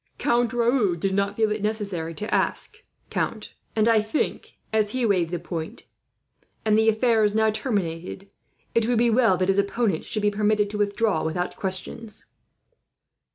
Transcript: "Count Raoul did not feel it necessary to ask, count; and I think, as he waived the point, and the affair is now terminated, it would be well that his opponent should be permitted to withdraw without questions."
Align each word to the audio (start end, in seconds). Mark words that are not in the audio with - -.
"Count 0.17 0.51
Raoul 0.51 0.95
did 0.95 1.13
not 1.13 1.35
feel 1.37 1.51
it 1.51 1.61
necessary 1.61 2.15
to 2.15 2.33
ask, 2.33 2.77
count; 3.11 3.53
and 3.75 3.87
I 3.87 4.01
think, 4.01 4.57
as 4.73 4.93
he 4.93 5.05
waived 5.05 5.29
the 5.29 5.37
point, 5.37 5.83
and 6.65 6.75
the 6.75 6.89
affair 6.89 7.23
is 7.23 7.35
now 7.35 7.51
terminated, 7.51 8.31
it 8.73 8.87
would 8.87 8.97
be 8.97 9.11
well 9.11 9.37
that 9.37 9.47
his 9.47 9.59
opponent 9.59 10.05
should 10.05 10.23
be 10.23 10.31
permitted 10.31 10.71
to 10.71 10.79
withdraw 10.79 11.23
without 11.23 11.55
questions." 11.55 12.25